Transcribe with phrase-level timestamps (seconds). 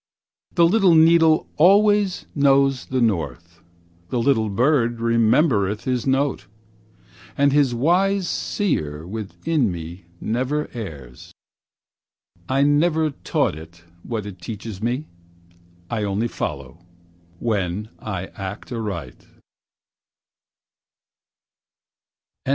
[0.55, 3.59] The little needle always knows the North,
[4.09, 6.47] The little bird remembereth his note,
[7.37, 11.31] And this wise Seer within me never errs.
[12.49, 15.05] I never taught it what it teaches me;
[15.87, 16.79] I only follow,
[17.37, 19.27] when I act aright.